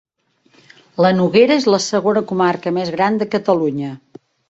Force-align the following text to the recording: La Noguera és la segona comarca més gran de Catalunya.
La 1.07 1.11
Noguera 1.17 1.59
és 1.63 1.69
la 1.73 1.81
segona 1.89 2.25
comarca 2.33 2.77
més 2.81 2.93
gran 2.99 3.25
de 3.25 3.33
Catalunya. 3.37 3.97